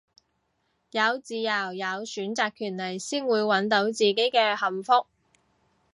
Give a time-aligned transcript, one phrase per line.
[0.89, 5.05] 有自由有選擇權利先會搵到自己嘅幸福